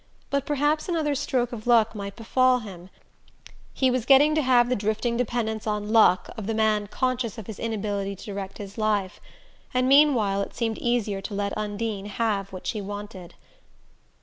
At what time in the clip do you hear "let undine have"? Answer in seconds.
11.35-12.51